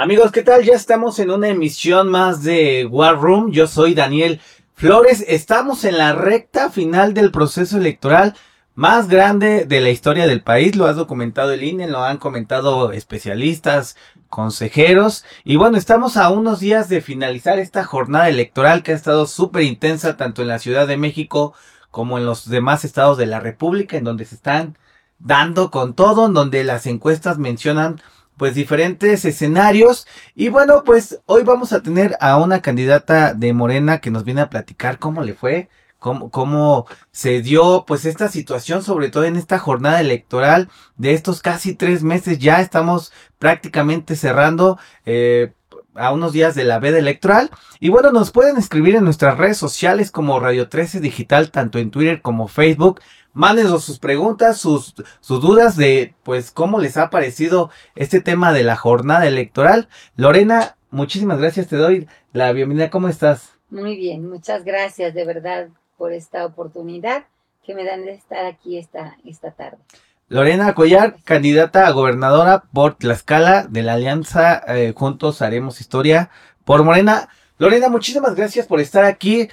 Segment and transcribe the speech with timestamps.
[0.00, 0.62] Amigos, ¿qué tal?
[0.62, 3.50] Ya estamos en una emisión más de War Room.
[3.50, 4.40] Yo soy Daniel
[4.74, 5.24] Flores.
[5.26, 8.36] Estamos en la recta final del proceso electoral
[8.76, 10.76] más grande de la historia del país.
[10.76, 13.96] Lo ha documentado el INE, lo han comentado especialistas,
[14.28, 15.24] consejeros.
[15.42, 19.64] Y bueno, estamos a unos días de finalizar esta jornada electoral que ha estado súper
[19.64, 21.54] intensa tanto en la Ciudad de México
[21.90, 24.78] como en los demás estados de la República, en donde se están
[25.18, 28.00] dando con todo, en donde las encuestas mencionan
[28.38, 30.06] pues diferentes escenarios.
[30.34, 34.40] Y bueno, pues hoy vamos a tener a una candidata de Morena que nos viene
[34.40, 39.36] a platicar cómo le fue, cómo, cómo se dio pues esta situación, sobre todo en
[39.36, 42.38] esta jornada electoral de estos casi tres meses.
[42.38, 44.78] Ya estamos prácticamente cerrando.
[45.04, 45.52] Eh,
[45.98, 47.50] a unos días de la veda electoral.
[47.80, 51.90] Y bueno, nos pueden escribir en nuestras redes sociales como Radio 13 Digital, tanto en
[51.90, 53.00] Twitter como Facebook.
[53.38, 58.64] Mándenos sus preguntas, sus, sus dudas de pues cómo les ha parecido este tema de
[58.64, 59.88] la jornada electoral.
[60.16, 62.90] Lorena, muchísimas gracias, te doy la bienvenida.
[62.90, 63.52] ¿Cómo estás?
[63.70, 67.26] Muy bien, muchas gracias de verdad por esta oportunidad
[67.62, 69.78] que me dan de estar aquí esta, esta tarde.
[70.26, 76.30] Lorena Collar, candidata a gobernadora por Tlaxcala de la Alianza eh, Juntos Haremos Historia
[76.64, 77.28] por Morena.
[77.58, 79.48] Lorena, muchísimas gracias por estar aquí.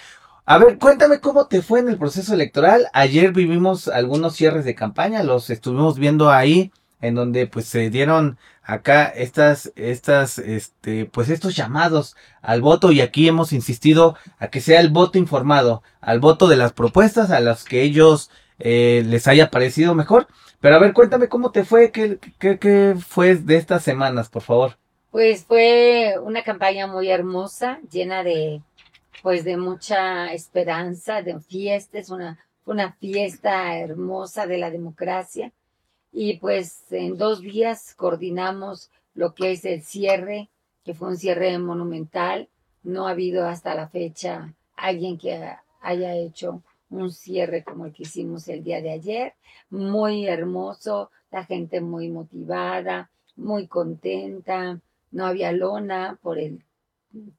[0.47, 2.87] A ver, cuéntame cómo te fue en el proceso electoral.
[2.93, 8.37] Ayer vivimos algunos cierres de campaña, los estuvimos viendo ahí, en donde pues se dieron
[8.61, 14.61] acá estas, estas, este, pues estos llamados al voto y aquí hemos insistido a que
[14.61, 18.29] sea el voto informado, al voto de las propuestas a las que ellos
[18.59, 20.27] eh, les haya parecido mejor.
[20.59, 24.43] Pero a ver, cuéntame cómo te fue, qué, qué, qué fue de estas semanas, por
[24.43, 24.77] favor.
[25.09, 28.61] Pues fue una campaña muy hermosa, llena de
[29.25, 35.51] pues de mucha esperanza, de fiesta, es una, una fiesta hermosa de la democracia.
[36.11, 40.49] Y pues en dos días coordinamos lo que es el cierre,
[40.83, 42.49] que fue un cierre monumental.
[42.83, 48.03] No ha habido hasta la fecha alguien que haya hecho un cierre como el que
[48.03, 49.33] hicimos el día de ayer.
[49.71, 54.79] Muy hermoso, la gente muy motivada, muy contenta.
[55.09, 56.63] No había lona por el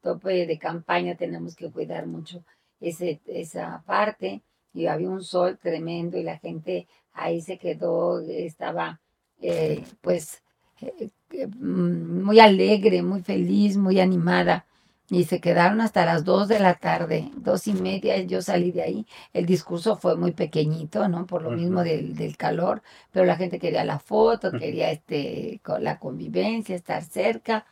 [0.01, 2.45] tope de campaña tenemos que cuidar mucho
[2.81, 4.43] ese, esa parte.
[4.73, 9.01] Y había un sol tremendo y la gente ahí se quedó, estaba
[9.41, 10.43] eh, pues
[10.81, 14.67] eh, eh, muy alegre, muy feliz, muy animada.
[15.09, 18.83] Y se quedaron hasta las dos de la tarde, dos y media, yo salí de
[18.83, 19.07] ahí.
[19.33, 21.27] El discurso fue muy pequeñito, ¿no?
[21.27, 22.83] Por lo mismo del, del, calor,
[23.13, 27.67] pero la gente quería la foto, quería este, la convivencia, estar cerca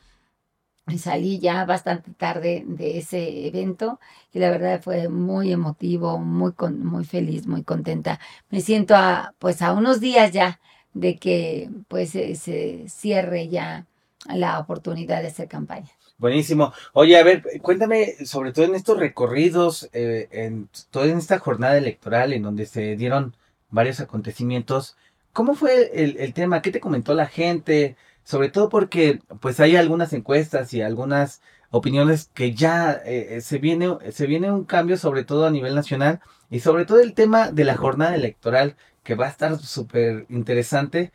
[0.99, 3.99] salí ya bastante tarde de ese evento
[4.33, 8.21] y la verdad fue muy emotivo, muy, muy feliz, muy contenta.
[8.51, 10.61] Me siento a, pues a unos días ya
[10.93, 13.87] de que pues se, cierre ya
[14.27, 15.91] la oportunidad de hacer campaña.
[16.19, 16.73] Buenísimo.
[16.93, 22.33] Oye, a ver, cuéntame, sobre todo en estos recorridos, eh, en toda esta jornada electoral
[22.33, 23.35] en donde se dieron
[23.71, 24.97] varios acontecimientos,
[25.33, 26.63] ¿cómo fue el, el tema?
[26.63, 27.97] ¿Qué te comentó la gente?
[28.25, 33.97] Sobre todo porque pues hay algunas encuestas y algunas opiniones que ya eh, se viene
[34.13, 36.21] se viene un cambio sobre todo a nivel nacional
[36.51, 41.13] y sobre todo el tema de la jornada electoral que va a estar súper interesante.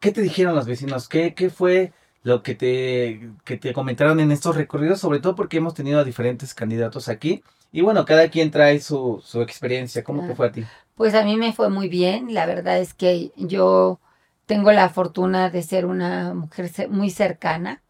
[0.00, 1.08] ¿Qué te dijeron los vecinos?
[1.08, 1.92] ¿Qué, ¿Qué fue
[2.22, 5.00] lo que te, que te comentaron en estos recorridos?
[5.00, 7.42] Sobre todo porque hemos tenido a diferentes candidatos aquí.
[7.72, 10.04] Y bueno, cada quien trae su, su experiencia.
[10.04, 10.70] ¿Cómo te fue a ti?
[10.94, 12.32] Pues a mí me fue muy bien.
[12.34, 14.00] La verdad es que yo
[14.46, 17.82] tengo la fortuna de ser una mujer muy cercana.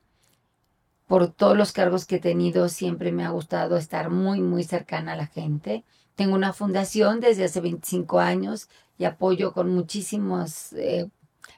[1.06, 5.12] Por todos los cargos que he tenido, siempre me ha gustado estar muy, muy cercana
[5.12, 5.84] a la gente.
[6.14, 8.68] Tengo una fundación desde hace 25 años
[8.98, 11.08] y apoyo con muchísimos eh,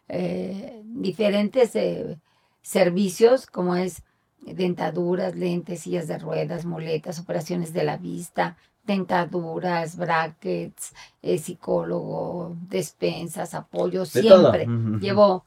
[0.08, 2.18] eh, diferentes eh,
[2.62, 4.02] servicios, como es
[4.40, 13.54] dentaduras, lentes, sillas de ruedas, muletas, operaciones de la vista, dentaduras, brackets, eh, psicólogo, despensas,
[13.54, 14.66] apoyo, siempre.
[15.00, 15.44] Llevo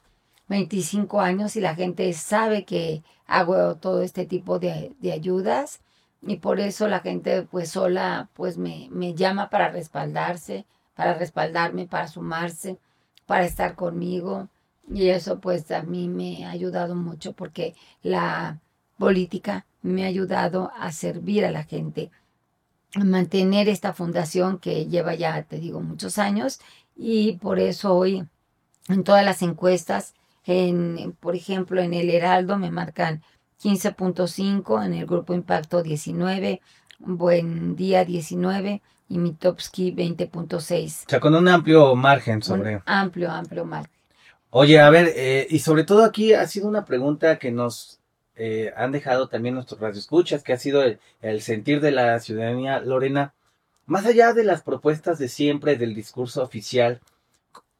[0.47, 5.81] 25 años y la gente sabe que hago todo este tipo de, ayudas
[6.21, 11.85] y por eso la gente pues sola pues me, me llama para respaldarse, para respaldarme,
[11.87, 12.79] para sumarse,
[13.25, 14.49] para estar conmigo.
[14.89, 18.59] Y eso pues a mí me ha ayudado mucho porque la
[18.97, 22.09] política me ha ayudado a servir a la gente
[23.05, 26.59] mantener esta fundación que lleva ya, te digo, muchos años
[26.95, 28.25] y por eso hoy
[28.89, 30.13] en todas las encuestas,
[30.45, 33.21] en, por ejemplo, en el Heraldo me marcan
[33.61, 36.61] 15.5, en el Grupo Impacto 19,
[36.99, 41.05] Buen Día 19 y Mitowski 20.6.
[41.05, 42.81] O sea, con un amplio margen sobre...
[42.85, 43.91] amplio, amplio margen.
[44.49, 47.96] Oye, a ver, eh, y sobre todo aquí ha sido una pregunta que nos
[48.37, 53.33] eh, han dejado también nuestros radioescuchas, que ha sido el, sentir de la ciudadanía, Lorena,
[53.87, 57.01] más allá de las propuestas de siempre, del discurso oficial,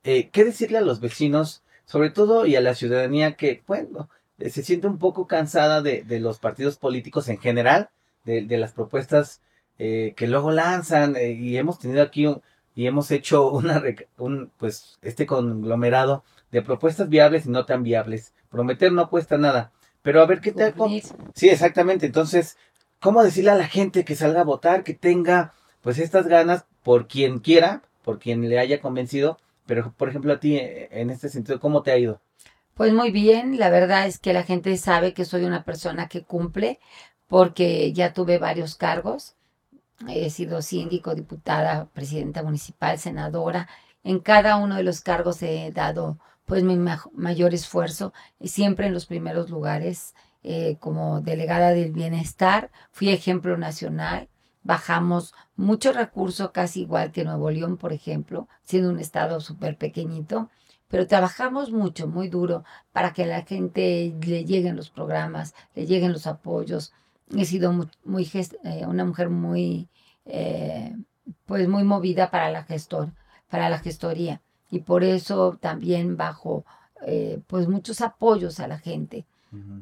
[0.04, 4.10] eh, ¿qué decirle a los vecinos, sobre todo y a la ciudadanía que, bueno,
[4.40, 7.90] eh, se siente un poco cansada de, los partidos políticos en general,
[8.26, 9.42] de, las propuestas
[9.78, 12.28] que luego lanzan, y hemos tenido aquí
[12.76, 13.82] y hemos hecho una,
[14.18, 18.34] un, pues, este conglomerado de propuestas viables y no tan viables.
[18.50, 19.72] Prometer no cuesta nada.
[20.08, 20.74] Pero a ver qué tal.
[21.34, 22.06] Sí, exactamente.
[22.06, 22.56] Entonces,
[23.02, 27.10] ¿cómo decirle a la gente que salga a votar, que tenga pues estas ganas por
[27.10, 29.38] quien quiera, por quien le haya convencido?
[29.66, 32.22] Pero, por ejemplo, a ti, eh, en este sentido, ¿cómo te ha ido?
[32.74, 36.24] Pues muy bien, la verdad es que la gente sabe que soy una persona que
[36.24, 36.80] cumple
[37.28, 39.36] porque ya tuve varios cargos.
[40.08, 43.68] He sido síndico, diputada, presidenta municipal, senadora.
[44.06, 46.18] En cada uno de los cargos he dado
[46.48, 46.78] pues mi
[47.14, 54.30] mayor esfuerzo, siempre en los primeros lugares eh, como delegada del bienestar, fui ejemplo nacional,
[54.64, 60.50] bajamos mucho recurso, casi igual que Nuevo León, por ejemplo, siendo un estado súper pequeñito,
[60.88, 62.64] pero trabajamos mucho, muy duro,
[62.94, 66.94] para que a la gente le lleguen los programas, le lleguen los apoyos.
[67.36, 68.32] He sido muy,
[68.64, 69.90] eh, una mujer muy,
[70.26, 70.96] eh,
[71.46, 73.12] pues muy movida para la gestor,
[73.50, 76.66] para la gestoría y por eso también bajo
[77.06, 79.26] eh, pues muchos apoyos a la gente.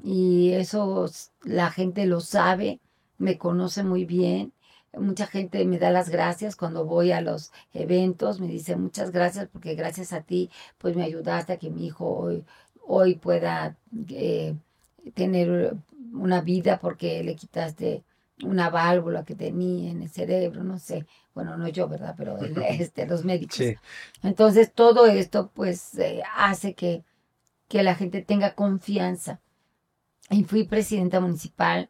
[0.04, 1.10] Y eso
[1.44, 2.80] la gente lo sabe,
[3.18, 4.54] me conoce muy bien.
[4.98, 9.50] Mucha gente me da las gracias cuando voy a los eventos, me dice muchas gracias
[9.52, 12.46] porque gracias a ti pues me ayudaste a que mi hijo hoy,
[12.86, 13.76] hoy pueda
[14.10, 14.56] eh,
[15.14, 15.76] tener
[16.14, 18.04] una vida porque le quitaste
[18.44, 22.16] una válvula que tenía en el cerebro, no sé, bueno, no yo, ¿verdad?
[22.18, 22.38] Pero
[22.70, 23.60] este, los médicos.
[24.24, 27.04] Entonces, todo esto, pues, eh, hace que,
[27.68, 29.40] que la gente tenga confianza.
[30.30, 31.90] Y fui presidenta municipal,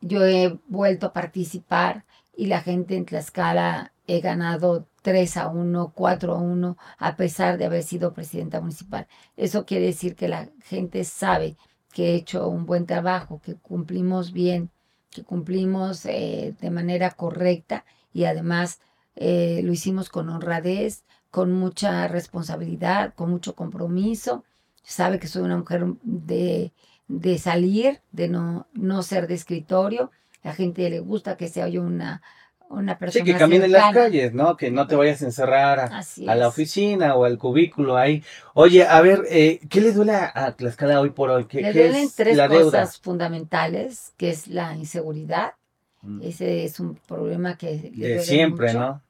[0.00, 2.04] yo he vuelto a participar
[2.34, 7.58] y la gente en Tlaxcala he ganado 3 a 1, 4 a 1, a pesar
[7.58, 9.06] de haber sido presidenta municipal.
[9.36, 11.56] Eso quiere decir que la gente sabe
[11.92, 14.70] que he hecho un buen trabajo, que cumplimos bien
[15.10, 18.80] que cumplimos eh, de manera correcta y además
[19.16, 24.44] eh, lo hicimos con honradez, con mucha responsabilidad, con mucho compromiso.
[24.82, 26.72] Sabe que soy una mujer de,
[27.08, 30.10] de salir, de no, no ser de escritorio.
[30.42, 32.22] La gente le gusta que sea yo una,
[32.70, 33.24] una persona.
[33.24, 34.56] Sí, que camine en las calles, ¿no?
[34.56, 38.22] Que no te vayas a encerrar a, la oficina o al cubículo ahí.
[38.54, 41.44] Oye, a ver, eh, ¿qué le duele a Tlaxcala hoy por hoy?
[41.46, 45.54] ¿Qué, le duelen tres cosas fundamentales, que es la inseguridad.
[46.02, 46.22] Mm.
[46.22, 49.02] Ese es un problema que le de siempre, ¿no?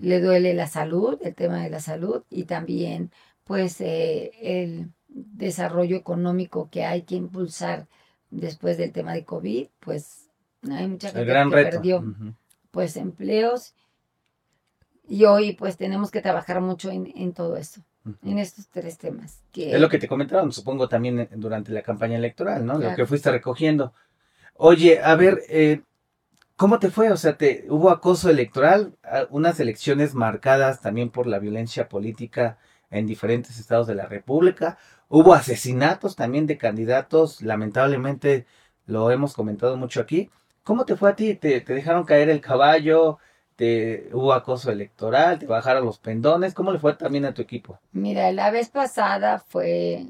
[0.00, 3.10] Le duele la salud, el tema de la salud y también,
[3.44, 7.86] pues, eh, el desarrollo económico que hay que impulsar
[8.30, 10.28] después del tema de COVID, pues
[10.70, 12.04] hay mucha gente que perdió
[12.74, 13.72] pues empleos
[15.06, 17.82] y hoy pues tenemos que trabajar mucho en, todo esto,
[18.24, 19.42] en estos tres temas.
[19.52, 19.72] Que...
[19.72, 22.78] Es lo que te comentaron, supongo también eh, durante la campaña electoral, ¿no?
[22.78, 23.94] Lo que fuiste recogiendo.
[24.54, 25.82] Oye, a ver, eh,
[26.56, 27.12] ¿cómo te fue?
[27.12, 28.96] O sea, te, hubo acoso electoral,
[29.30, 32.58] unas elecciones marcadas también por la violencia política
[32.90, 34.78] en diferentes estados de la República.
[35.08, 38.46] Hubo asesinatos también de candidatos, lamentablemente
[38.86, 40.30] lo hemos comentado mucho aquí.
[40.64, 41.34] ¿Cómo te fue a ti?
[41.34, 43.18] ¿Te, dejaron caer el caballo?
[43.54, 45.38] ¿Te, ¿Hubo acoso electoral?
[45.38, 46.54] ¿Te bajaron los pendones?
[46.54, 47.78] ¿Cómo le fue también a tu equipo?
[47.92, 50.06] Mira, la vez pasada fue,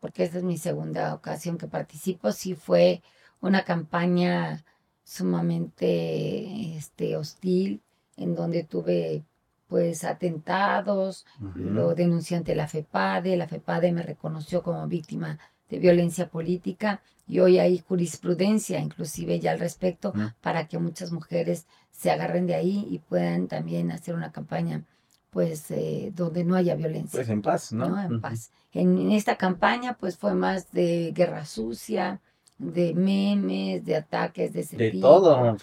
[0.00, 3.02] porque esta es mi segunda ocasión que participo, sí fue
[3.40, 4.64] una campaña
[5.02, 7.82] sumamente este, hostil,
[8.16, 9.24] en donde tuve
[9.68, 16.28] pues atentados, lo denuncié ante la FEPADE, la FEPADE me reconoció como víctima de violencia
[16.28, 22.46] política y hoy hay jurisprudencia inclusive ya al respecto para que muchas mujeres se agarren
[22.46, 24.84] de ahí y puedan también hacer una campaña
[25.30, 27.18] pues eh, donde no haya violencia.
[27.18, 28.02] Pues en paz, ¿no?
[28.02, 28.50] En paz.
[28.72, 32.22] En, esta campaña pues fue más de guerra sucia,
[32.56, 35.56] de memes, de ataques de ese de todo.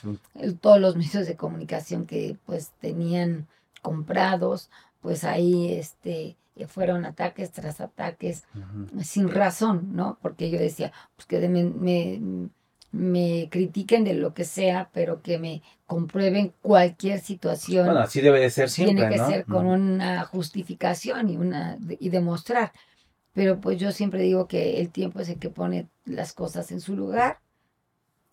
[0.61, 3.47] Todos los medios de comunicación que pues tenían
[3.81, 4.69] comprados,
[5.01, 8.43] pues ahí este fueron ataques tras ataques
[9.01, 10.17] sin razón, ¿no?
[10.21, 12.49] Porque yo decía, pues que me,
[12.91, 17.85] me, critiquen de lo que sea, pero que me comprueben cualquier situación.
[17.85, 18.95] Bueno, así debe de ser siempre.
[18.95, 22.71] Tiene que ser con una justificación y, una, y demostrar.
[23.33, 26.81] Pero pues yo siempre digo que el tiempo es el que pone las cosas en
[26.81, 27.39] su lugar.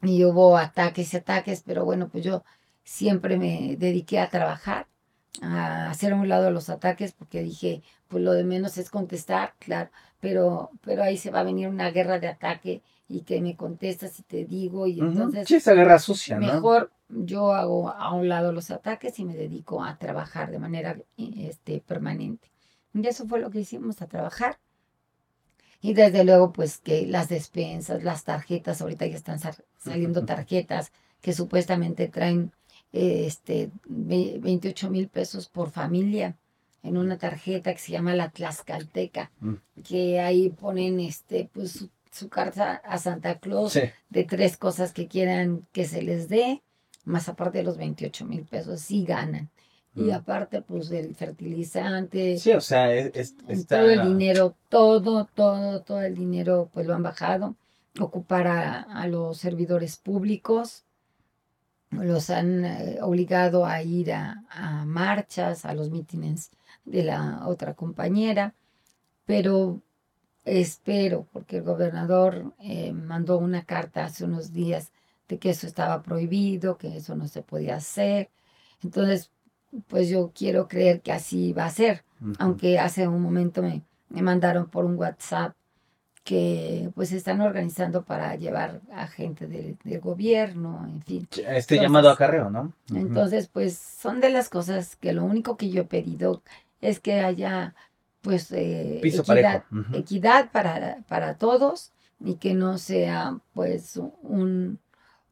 [0.02, 2.42] Y hubo ataques y ataques, pero bueno, pues yo
[2.84, 4.86] siempre me dediqué a trabajar
[5.40, 9.54] a hacer a un lado los ataques porque dije, pues lo de menos es contestar,
[9.58, 13.56] claro, pero, pero ahí se va a venir una guerra de ataque y que me
[13.56, 15.48] contestas y te digo y entonces...
[15.48, 16.46] Sí, esa guerra sucia, ¿no?
[16.46, 20.96] Mejor yo hago a un lado los ataques y me dedico a trabajar de manera
[21.16, 22.50] este, permanente.
[22.94, 24.58] Y eso fue lo que hicimos, a trabajar.
[25.80, 29.40] Y desde luego, pues que las despensas, las tarjetas, ahorita ya están
[29.78, 32.52] saliendo tarjetas que supuestamente traen
[32.92, 36.36] este 28 mil pesos por familia
[36.82, 39.54] en una tarjeta que se llama la Tlaxcalteca, mm.
[39.86, 43.78] que ahí ponen este pues su, carta a Santa Claus
[44.08, 46.62] de tres cosas que quieran que se les dé,
[47.04, 49.50] más aparte de los 28 mil pesos, sí ganan.
[49.94, 50.12] Y mm.
[50.12, 52.38] aparte, pues, del fertilizante.
[52.38, 53.34] Sí, o sea, es,
[53.66, 57.56] todo el dinero, todo, todo, todo el dinero, pues lo han bajado.
[57.98, 60.84] Ocupar a, a los servidores públicos,
[61.90, 64.44] los han eh, obligado a ir a,
[64.86, 66.50] marchas, a los mítines
[66.84, 68.54] de la otra compañera,
[69.26, 69.80] pero
[70.44, 74.92] espero, porque el gobernador eh, mandó una carta hace unos días
[75.28, 78.30] de que eso estaba prohibido, que eso no se podía hacer.
[78.82, 79.30] Entonces,
[79.88, 82.04] pues yo quiero creer que así va a ser,
[82.38, 85.54] aunque hace un momento me, me mandaron por un WhatsApp
[86.30, 91.28] que pues están organizando para llevar a gente del, gobierno, en fin.
[91.44, 92.72] Este llamado a carreo, ¿no?
[92.94, 96.44] Entonces, pues son de las cosas que lo único que yo he pedido
[96.80, 97.74] es que haya
[98.20, 101.90] pues eh, equidad, equidad para, para todos
[102.24, 104.78] y que no sea pues un,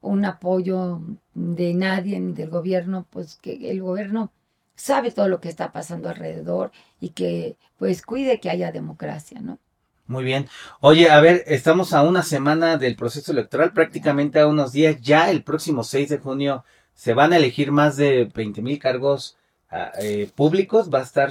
[0.00, 1.00] un apoyo
[1.33, 4.33] de nadie ni del gobierno, pues que el gobierno
[4.75, 9.61] sabe todo lo que está pasando alrededor y que pues cuide que haya democracia, ¿no?
[10.09, 10.49] Muy bien.
[10.81, 15.00] Oye, a ver, estamos a una semana del proceso electoral, prácticamente a unos días.
[15.03, 19.37] Ya el próximo 6 de junio se van a elegir más de 20 mil cargos
[19.71, 20.88] ah, eh, públicos.
[20.93, 21.31] Va a estar,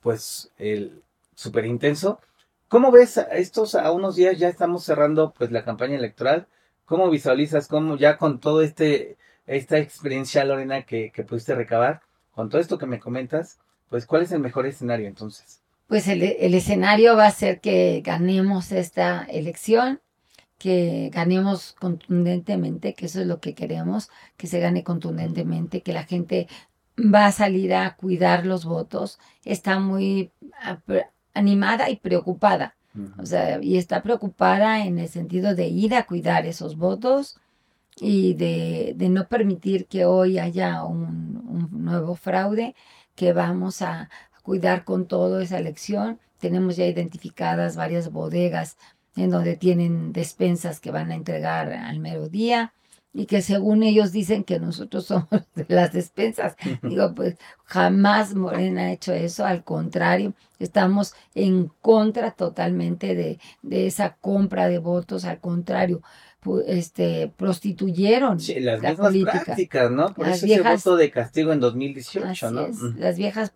[0.00, 1.02] pues, el
[1.34, 2.18] súper intenso.
[2.68, 4.38] ¿Cómo ves estos a unos días?
[4.38, 6.46] Ya estamos cerrando, pues, la campaña electoral.
[6.86, 12.00] ¿Cómo visualizas, cómo ya con todo este, esta experiencia, Lorena, que, que pudiste recabar,
[12.32, 13.58] con todo esto que me comentas,
[13.90, 15.60] pues, ¿cuál es el mejor escenario entonces?
[15.86, 20.00] Pues el, escenario va a ser que ganemos esta elección,
[20.58, 26.04] que ganemos contundentemente, que eso es lo que queremos, que se gane contundentemente, que la
[26.04, 26.48] gente
[26.98, 30.32] va a salir a cuidar los votos, está muy
[31.34, 32.76] animada y preocupada.
[33.18, 37.40] O sea, y está preocupada en el sentido de ir a cuidar esos votos
[37.96, 42.76] y de, no permitir que hoy haya un nuevo fraude,
[43.16, 44.08] que vamos a,
[44.44, 46.20] cuidar con todo esa elección.
[46.38, 48.76] Tenemos ya identificadas varias bodegas
[49.16, 52.74] en donde tienen despensas que van a entregar al mero día
[53.14, 56.56] y que según ellos dicen que nosotros somos de las despensas.
[56.82, 63.86] Digo, pues jamás Morena ha hecho eso, al contrario, estamos en contra totalmente de, de
[63.86, 66.02] esa compra de votos, al contrario,
[66.66, 70.12] este, prostituyeron sí, las la prácticas, ¿no?
[70.14, 72.68] Por eso viejas, voto de castigo en 2018, ¿no?
[72.96, 73.52] las viejas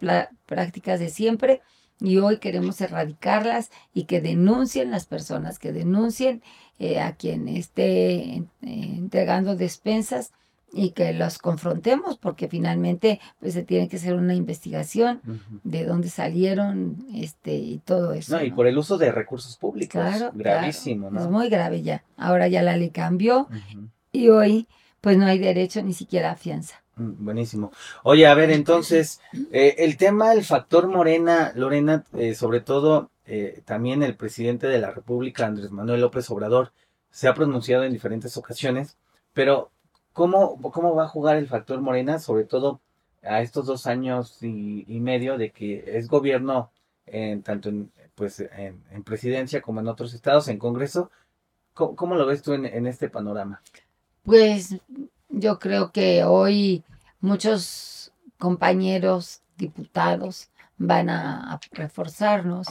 [0.46, 1.60] prácticas de siempre
[2.00, 6.42] y hoy queremos erradicarlas y que denuncien las personas, que denuncien
[6.78, 10.32] eh, a quien esté eh, entregando despensas
[10.72, 15.20] y que los confrontemos porque finalmente pues se tiene que hacer una investigación
[15.64, 18.36] de dónde salieron este y todo eso.
[18.36, 19.92] No, y por el uso de recursos públicos.
[19.92, 21.20] Claro, gravísimo, ¿no?
[21.20, 22.04] Es muy grave ya.
[22.16, 23.48] Ahora ya la ley cambió
[24.12, 24.68] y hoy
[25.00, 26.82] pues no hay derecho ni siquiera a fianza.
[26.96, 27.72] Mm, buenísimo.
[28.02, 29.20] Oye, a ver, entonces,
[29.52, 34.78] eh, el tema del factor Morena, Lorena, eh, sobre todo eh, también el presidente de
[34.78, 36.72] la República, Andrés Manuel López Obrador,
[37.10, 38.96] se ha pronunciado en diferentes ocasiones,
[39.32, 39.70] pero
[40.18, 42.80] ¿Cómo, ¿Cómo va a jugar el factor Morena, sobre todo
[43.22, 46.72] a estos dos años y, medio de que es gobierno
[47.06, 51.12] en, tanto en, pues, en, presidencia como en otros estados, en Congreso?
[51.72, 53.62] ¿Cómo, lo ves tú en, este panorama?
[54.24, 54.76] Pues
[55.28, 56.82] yo creo que hoy
[57.20, 62.66] muchos compañeros diputados van a reforzarnos,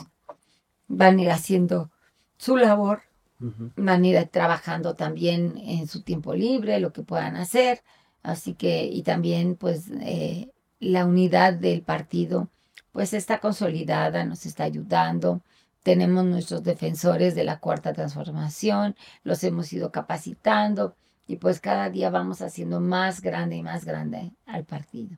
[0.90, 1.92] van a ir haciendo
[2.36, 3.04] su labor
[3.40, 7.84] van a ir trabajando también en su tiempo libre, lo que puedan hacer.
[8.24, 12.50] Así que, y también, pues, eh, la unidad del partido,
[12.92, 15.42] pues, está consolidada, nos está ayudando.
[15.84, 20.96] Tenemos nuestros defensores de la cuarta transformación, los hemos ido capacitando
[21.28, 25.18] y pues cada día vamos haciendo más grande y más grande al partido.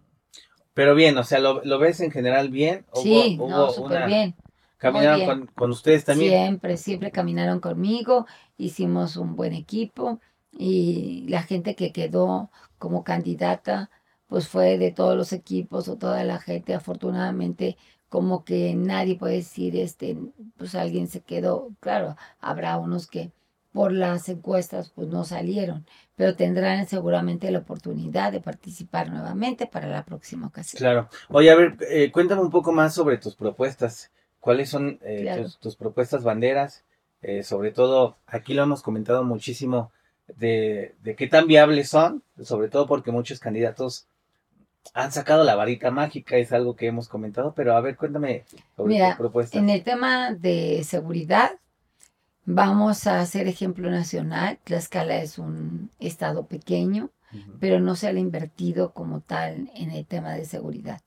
[0.74, 2.86] Pero bien, o sea, ¿lo, ves en general bien?
[2.94, 4.36] sí, no, súper bien.
[4.80, 6.32] ¿Caminaron con, ustedes también?
[6.32, 8.26] Siempre, siempre caminaron conmigo,
[8.58, 10.22] hicimos un buen equipo
[10.52, 13.92] y la gente que quedó como candidata,
[14.28, 16.74] pues fue de todos los equipos o toda la gente.
[16.74, 20.18] Afortunadamente, como que nadie puede decir, este,
[20.58, 21.72] pues alguien se quedó.
[21.82, 23.34] Claro, habrá unos que
[23.74, 29.88] por las encuestas pues no salieron, pero tendrán seguramente la oportunidad de participar nuevamente para
[29.88, 30.80] la próxima ocasión.
[30.80, 31.10] Claro.
[31.28, 34.10] Oye, a ver, eh, cuéntame un poco más sobre tus propuestas.
[34.40, 36.84] ¿Cuáles son eh, tus, propuestas banderas?
[37.22, 39.92] Eh, sobre todo, aquí lo hemos comentado muchísimo
[40.38, 44.08] de, de qué tan viables son, sobre todo porque muchos candidatos
[44.94, 48.44] han sacado la varita mágica, es algo que hemos comentado, pero a ver, cuéntame
[48.76, 49.18] sobre Mira,
[49.52, 51.52] En el tema de seguridad,
[52.46, 54.60] vamos a hacer ejemplo nacional.
[54.64, 57.12] Tlaxcala es un estado pequeño,
[57.60, 61.02] pero no se ha invertido como tal en el tema de seguridad.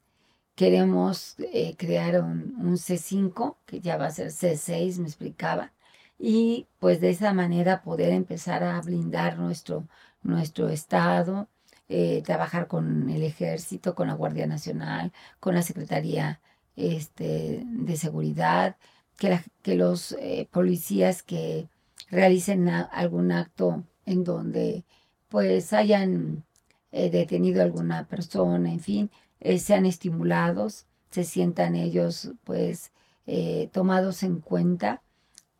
[0.63, 5.73] Queremos eh, crear un, un, C5, que ya va a ser C6, me explicaba,
[6.21, 9.89] y pues de esa manera poder empezar a blindar nuestro,
[10.23, 11.49] nuestro estado,
[11.89, 16.41] eh, trabajar con el ejército, con la Guardia Nacional, con la Secretaría
[16.77, 18.77] este, de Seguridad,
[19.19, 21.69] que, los eh, policías que
[22.09, 24.85] realicen algún acto en donde
[25.29, 26.45] pues hayan
[26.93, 29.11] detenido a alguna persona, en fin,
[29.59, 32.93] sean estimulados, se sientan ellos pues
[33.73, 35.03] tomados en cuenta.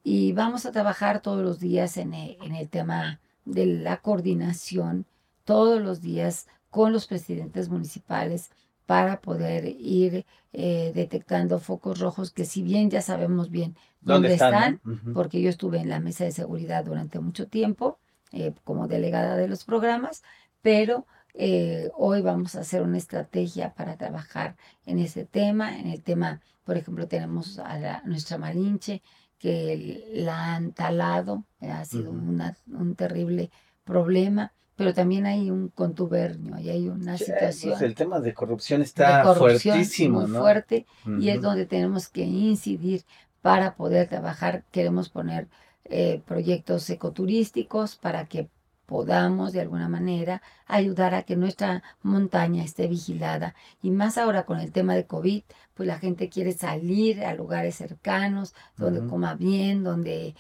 [0.05, 5.07] Y vamos a trabajar todos los días en en el tema de la coordinación
[5.45, 8.51] todos los días con los presidentes municipales
[8.87, 14.81] para poder ir eh, detectando focos rojos que si bien ya sabemos bien dónde, están,
[15.15, 17.99] porque yo estuve en la mesa de seguridad durante mucho tiempo
[18.33, 20.23] eh, como delegada de los programas,
[20.63, 26.03] pero eh, hoy vamos a hacer una estrategia para trabajar en ese tema, en el
[26.03, 29.03] tema, por ejemplo, tenemos a nuestra Malinche
[29.39, 33.51] que la han talado, ha sido un terrible
[33.85, 37.83] problema pero también hay un contubernio, y hay una situación.
[37.83, 40.87] el tema de corrupción está fuertísimo, muy fuerte,
[41.21, 43.05] y es donde tenemos que incidir
[43.43, 44.65] para poder trabajar.
[44.71, 45.47] Queremos poner
[45.85, 48.49] eh, proyectos ecoturísticos para que
[48.93, 53.55] podamos de alguna manera ayudar a que nuestra montaña esté vigilada.
[53.81, 57.77] Y más ahora con el tema de COVID, pues la gente quiere salir a lugares
[57.77, 60.35] cercanos, donde coma bien, donde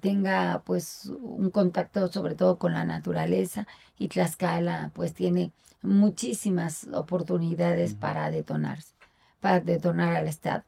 [0.00, 3.68] tenga pues un contacto sobre todo con la naturaleza.
[3.96, 8.94] Y Tlaxcala pues tiene muchísimas oportunidades para detonarse,
[9.38, 10.64] para detonar al Estado.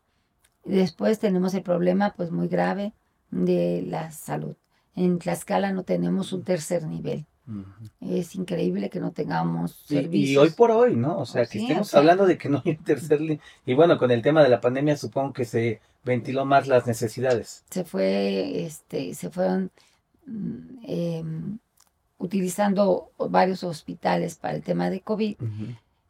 [0.65, 2.93] Después tenemos el problema pues muy grave
[3.33, 4.55] de la salud.
[4.95, 7.27] En Tlaxcala no tenemos un tercer nivel.
[8.01, 10.31] Es increíble que no tengamos servicios.
[10.31, 11.19] Y, hoy por hoy, ¿no?
[11.19, 13.41] O sea, que estemos hablando de que no hay un tercer nivel.
[13.67, 17.65] Y bueno, con el tema de la pandemia supongo que se ventiló más las necesidades.
[17.71, 19.71] Se fue, este, se fueron
[20.27, 21.59] mm, em,
[22.19, 25.37] utilizando varios hospitales para el tema de COVID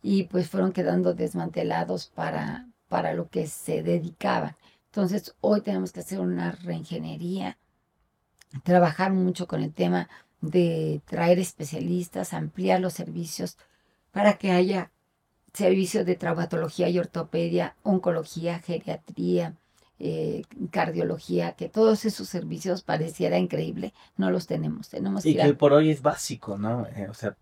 [0.03, 4.55] y pues fueron quedando desmantelados para, para lo que se dedicaban.
[4.87, 7.59] Entonces, hoy tenemos que hacer una reingeniería
[8.63, 10.09] trabajar mucho con el tema
[10.41, 13.57] de traer especialistas, ampliar los servicios
[14.13, 14.91] para que haya
[15.53, 19.55] servicios de traumatología y ortopedia, oncología, geriatría,
[20.01, 24.89] eh, cardiología, que todos esos servicios pareciera increíble, no los tenemos.
[24.89, 26.87] tenemos y que, por hoy es básico, ¿no?
[26.89, 27.37] Eh, o sea,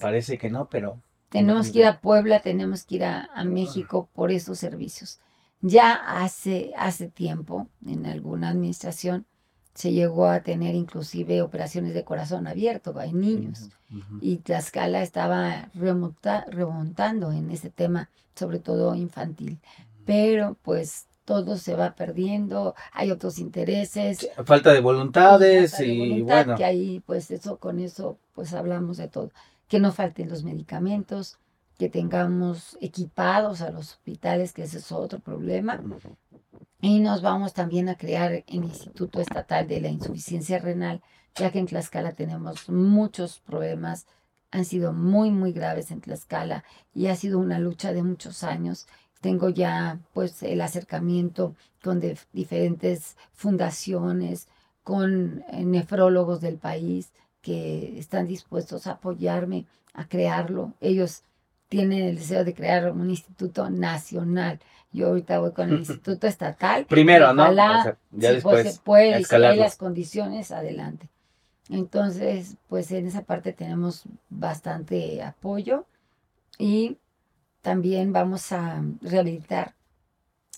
[0.00, 1.00] parece que no, pero...
[1.30, 5.18] Tenemos que ir a Puebla, tenemos que ir a, a México por esos servicios.
[5.60, 9.26] Ya hace, hace tiempo, en alguna administración,
[9.74, 13.70] se llegó a tener inclusive operaciones de corazón abierto, hay niños.
[14.20, 19.58] Y Tlaxcala estaba remontando en ese tema, sobre todo infantil.
[20.04, 24.28] Pero pues todo se va perdiendo, hay otros intereses.
[24.44, 26.56] Falta de voluntades y bueno.
[26.56, 29.30] Que ahí pues eso, con eso pues hablamos de todo.
[29.68, 31.38] Que no falten los medicamentos,
[31.78, 35.82] que tengamos equipados a los hospitales, que ese es otro problema.
[36.86, 41.00] Y nos vamos también a crear el Instituto Estatal de la Insuficiencia Renal,
[41.34, 44.04] ya que en Tlaxcala tenemos muchos problemas,
[44.50, 48.86] han sido muy, muy graves en Tlaxcala y ha sido una lucha de muchos años.
[49.22, 52.02] Tengo ya pues el acercamiento con
[52.34, 54.48] diferentes fundaciones,
[54.82, 60.74] con eh, nefrólogos del país que están dispuestos a apoyarme a crearlo.
[60.82, 61.22] Ellos
[61.70, 64.60] tienen el deseo de crear un instituto nacional
[64.94, 66.86] yo ahorita voy con el Instituto Estatal.
[66.86, 67.52] Primero, ¿no?
[67.52, 68.74] ya después.
[68.74, 71.10] se puede, y si hay las condiciones, adelante.
[71.68, 75.86] Entonces, pues en esa parte tenemos bastante apoyo
[76.58, 76.98] y
[77.62, 79.74] también vamos a rehabilitar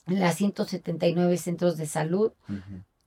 [0.06, 2.32] las 179 centros de salud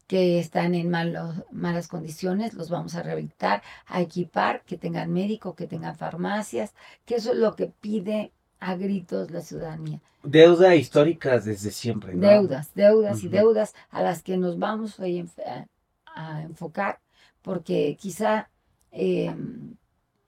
[0.08, 5.56] que están en malos, malas condiciones, los vamos a rehabilitar, a equipar, que tengan médico,
[5.56, 6.74] que tengan farmacias,
[7.06, 10.00] que eso es lo que pide a gritos la ciudadanía.
[10.24, 12.14] Deuda históricas desde siempre.
[12.14, 12.28] ¿no?
[12.28, 17.00] Deudas, deudas y deudas a las que nos vamos a, enfocar,
[17.42, 18.50] porque quizá
[18.92, 19.34] eh,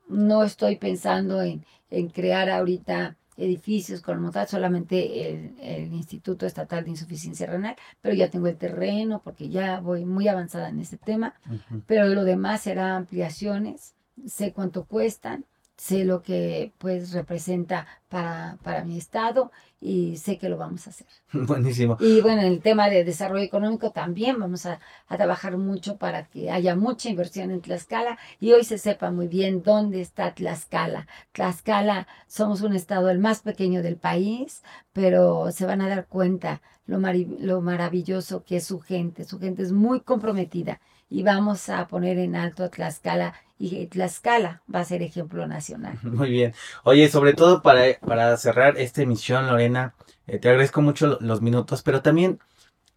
[0.08, 6.84] no estoy pensando en, en crear ahorita edificios con tal, solamente el, el, Instituto Estatal
[6.84, 10.98] de Insuficiencia Renal, pero ya tengo el terreno porque ya voy muy avanzada en ese
[10.98, 11.84] tema, uh -huh.
[11.88, 15.46] pero lo demás será ampliaciones, sé cuánto cuestan,
[15.82, 20.92] sé lo que pues representa para, para mi estado y sé que lo vamos a
[20.92, 21.08] hacer.
[21.34, 21.98] Buenísimo.
[22.00, 26.26] Y bueno, en el tema de desarrollo económico también vamos a, a, trabajar mucho para
[26.28, 31.08] que haya mucha inversión en Tlaxcala y hoy se sepa muy bien dónde está Tlaxcala.
[31.32, 34.62] Tlaxcala somos un estado el más pequeño del país,
[34.94, 39.24] pero se van a dar cuenta lo, mar lo maravilloso que es su gente.
[39.24, 40.80] Su gente es muy comprometida
[41.12, 46.00] y vamos a poner en alto a Tlaxcala y Tlaxcala va a ser ejemplo nacional.
[46.04, 46.54] Muy bien.
[46.84, 49.94] Oye, sobre todo para, para cerrar esta emisión, Lorena,
[50.26, 52.40] eh, te agradezco mucho los minutos, pero también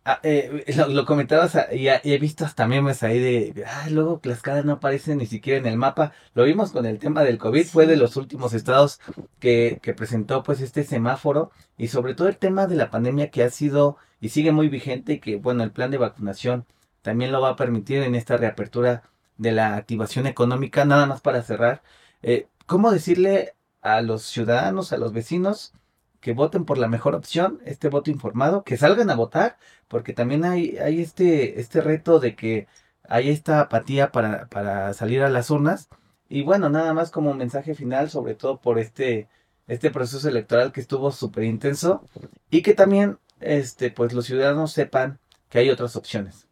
[0.04, 3.88] ah, eh, lo, lo, comentabas ah, y, y, he visto hasta memes ahí de, ah,
[3.90, 6.12] luego Tlaxcala no aparece ni siquiera en el mapa.
[6.34, 7.68] Lo vimos con el tema del COVID, sí.
[7.68, 9.00] fue de los últimos estados
[9.40, 13.42] que, que presentó pues este semáforo y sobre todo el tema de la pandemia que
[13.42, 16.64] ha sido y sigue muy vigente y que, bueno, el plan de vacunación
[17.04, 19.02] también lo va a permitir en esta reapertura
[19.36, 20.84] de la activación económica.
[20.86, 21.82] Nada más para cerrar,
[22.22, 25.74] eh, ¿cómo decirle a los ciudadanos, a los vecinos,
[26.20, 30.44] que voten por la mejor opción, este voto informado, que salgan a votar, porque también
[30.46, 32.68] hay, este, este reto de que
[33.08, 35.90] hay esta apatía para, para salir a las urnas.
[36.28, 39.28] Y bueno, nada más como mensaje final, sobre todo por este,
[39.68, 42.02] este proceso electoral que estuvo súper intenso
[42.50, 45.18] y que también este, pues los ciudadanos sepan
[45.50, 46.43] que hay otras opciones.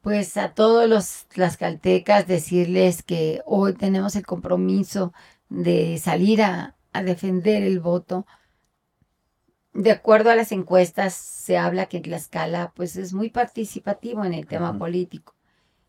[0.00, 5.12] Pues a todos los tlaxcaltecas decirles que hoy tenemos el compromiso
[5.48, 8.26] de salir a, a, defender el voto.
[9.72, 14.46] De acuerdo a las encuestas, se habla que Tlaxcala pues, es muy participativo en el
[14.46, 14.78] tema uh -huh.
[14.78, 15.34] político.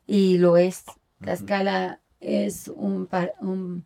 [0.05, 0.83] Y lo es.
[1.21, 2.27] Tlaxcala uh -huh.
[2.47, 3.07] es un,
[3.41, 3.85] un,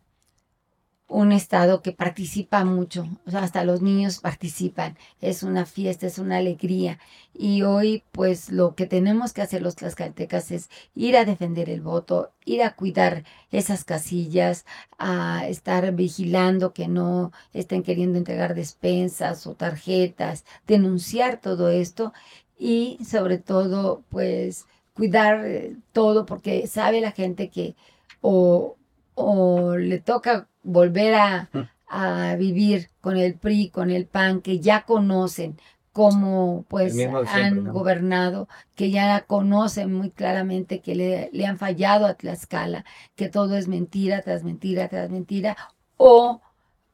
[1.08, 3.06] un, estado que participa mucho.
[3.32, 4.96] Hasta los niños participan.
[5.20, 6.98] Es una fiesta, es una alegría.
[7.32, 11.80] Y hoy, pues, lo que tenemos que hacer los tlaxcaltecas es ir a defender el
[11.80, 14.64] voto, ir a cuidar esas casillas,
[14.98, 22.12] a estar vigilando que no estén queriendo entregar despensas o tarjetas, denunciar todo esto
[22.58, 27.74] y sobre todo pues cuidar eh, todo porque sabe la gente que
[28.20, 28.76] o,
[29.14, 31.50] o le toca volver a,
[31.88, 35.56] a vivir con el PRI, con el PAN, que ya conocen,
[35.92, 37.72] cómo pues siempre, han ¿no?
[37.72, 43.56] gobernado, que ya conocen muy claramente que le, le, han fallado a Tlaxcala, que todo
[43.56, 45.56] es mentira tras mentira tras mentira,
[45.96, 46.40] o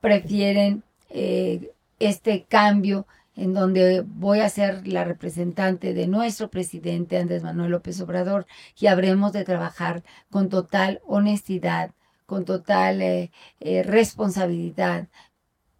[0.01, 3.07] prefieren eh, este cambio
[3.37, 8.47] en donde voy a ser la representante de nuestro presidente Andrés Manuel López Obrador
[8.79, 11.93] y habremos de trabajar con total honestidad,
[12.31, 15.09] con total eh, eh, responsabilidad,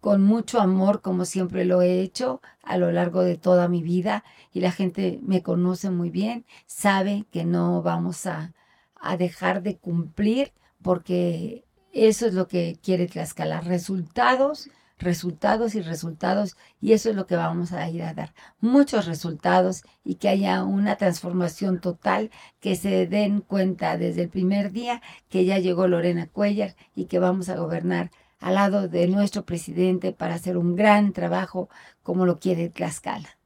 [0.01, 4.25] con mucho amor, como siempre lo he hecho a lo largo de toda mi vida,
[4.51, 8.53] y la gente me conoce muy bien, sabe que no vamos a,
[8.95, 14.69] a dejar de cumplir, porque eso es lo que quiere Tlaxcala, resultados,
[15.01, 19.83] resultados y resultados, y eso es lo que vamos a ir a dar, muchos resultados
[20.03, 25.45] y que haya una transformación total, que se den cuenta desde el primer día que
[25.45, 30.35] ya llegó Lorena Cuellar y que vamos a gobernar al lado de nuestro presidente para
[30.35, 31.69] hacer un gran trabajo
[32.03, 33.37] como lo quiere Tlaxcala.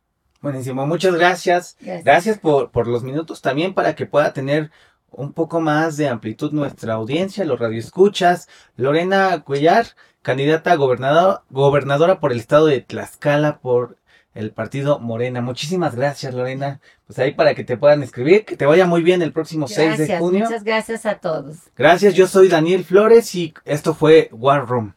[0.41, 1.75] Buenísimo, muchas gracias.
[1.79, 4.71] Gracias, gracias por, por los minutos también para que pueda tener
[5.15, 8.47] un poco más de amplitud nuestra audiencia, los radioescuchas.
[8.75, 9.87] Lorena Cuellar,
[10.21, 13.97] candidata a gobernador, gobernadora por el estado de Tlaxcala por
[14.33, 15.41] el partido Morena.
[15.41, 16.81] Muchísimas gracias, Lorena.
[17.07, 19.97] Pues ahí para que te puedan escribir, que te vaya muy bien el próximo gracias,
[19.97, 20.45] 6 de junio.
[20.45, 21.57] Muchas gracias a todos.
[21.75, 24.93] Gracias, yo soy Daniel Flores y esto fue War Room.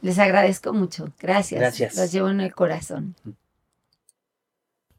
[0.00, 1.12] Les agradezco mucho.
[1.20, 1.60] Gracias.
[1.60, 1.96] Gracias.
[1.96, 3.14] Los llevo en el corazón.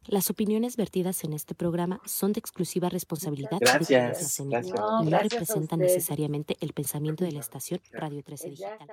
[0.10, 4.76] Las opiniones vertidas en este programa son de exclusiva responsabilidad gracias, de quienes las emiten
[5.04, 8.88] y no representan necesariamente el pensamiento de la estación Radio 13 Digital.